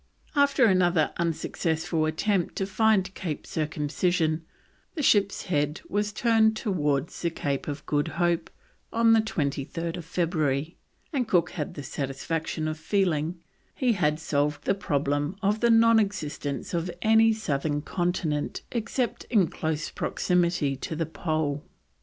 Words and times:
After 0.35 0.65
another 0.65 1.11
unsuccessful 1.17 2.07
attempt 2.07 2.55
to 2.55 2.65
find 2.65 3.13
Cape 3.13 3.45
Circumcision, 3.45 4.43
the 4.95 5.03
ship's 5.03 5.43
head 5.43 5.81
was 5.87 6.11
turned 6.11 6.55
towards 6.57 7.21
the 7.21 7.29
Cape 7.29 7.67
of 7.67 7.85
Good 7.85 8.07
Hope 8.17 8.49
on 8.91 9.13
23rd 9.13 10.03
February, 10.03 10.75
and 11.13 11.27
Cook 11.27 11.51
had 11.51 11.75
the 11.75 11.83
satisfaction 11.83 12.67
of 12.67 12.79
feeling 12.79 13.43
he 13.75 13.93
had 13.93 14.19
solved 14.19 14.63
the 14.65 14.73
problem 14.73 15.35
of 15.43 15.59
the 15.59 15.69
non 15.69 15.99
existence 15.99 16.73
of 16.73 16.89
any 17.03 17.31
southern 17.31 17.83
continent 17.83 18.63
except 18.71 19.25
in 19.25 19.49
close 19.49 19.91
proximity 19.91 20.75
to 20.77 20.95
the 20.95 21.05
Pole. 21.05 21.63